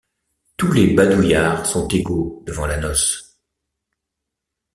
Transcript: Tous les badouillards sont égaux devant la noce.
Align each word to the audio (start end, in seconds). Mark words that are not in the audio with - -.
Tous 0.57 0.71
les 0.71 0.95
badouillards 0.95 1.67
sont 1.67 1.87
égaux 1.89 2.41
devant 2.47 2.65
la 2.65 2.77
noce. 2.77 3.37